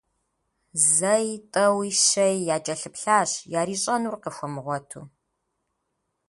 Зэи, 0.93 1.29
тӏэуи, 1.51 1.89
щэи 2.07 2.35
якӏэлъыплъащ, 2.55 3.31
ярищӏэнур 3.59 4.15
къыхуэмыгъуэту. 4.23 5.01